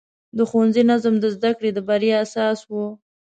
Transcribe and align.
د 0.37 0.39
ښوونځي 0.49 0.83
نظم 0.91 1.13
د 1.19 1.25
زده 1.35 1.51
کړې 1.57 1.69
د 1.73 1.79
بریا 1.87 2.15
اساس 2.25 2.59
و. 2.69 2.71